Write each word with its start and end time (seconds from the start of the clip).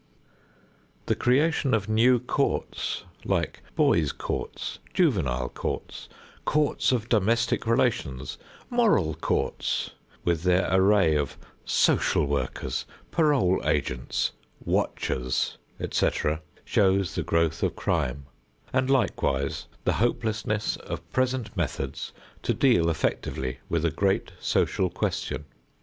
The 1.05 1.13
creation 1.13 1.75
of 1.75 1.87
new 1.87 2.19
courts, 2.19 3.03
like 3.23 3.61
"Boys' 3.75 4.11
Courts," 4.11 4.79
"Juvenile 4.95 5.49
Courts," 5.49 6.09
"Courts 6.43 6.91
of 6.91 7.07
Domestic 7.07 7.67
Relations," 7.67 8.39
"Moral 8.71 9.13
Courts," 9.13 9.91
with 10.25 10.41
their 10.41 10.67
array 10.73 11.15
of 11.15 11.37
"Social 11.65 12.25
Workers," 12.25 12.85
"Parole 13.11 13.61
Agents," 13.63 14.31
"Watchers," 14.65 15.59
et 15.79 15.93
cetera, 15.93 16.41
shows 16.65 17.13
the 17.13 17.21
growth 17.21 17.61
of 17.61 17.75
crime 17.75 18.25
and 18.73 18.89
likewise 18.89 19.67
the 19.83 19.93
hopelessness 20.01 20.77
of 20.77 21.07
present 21.13 21.55
methods 21.55 22.11
to 22.41 22.55
deal 22.55 22.89
effectively 22.89 23.59
with 23.69 23.85
a 23.85 23.91
great 23.91 24.31
social 24.39 24.89
question. 24.89 25.45